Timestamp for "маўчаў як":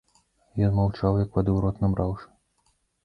0.79-1.37